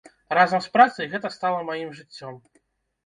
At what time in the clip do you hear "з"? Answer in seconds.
0.67-0.71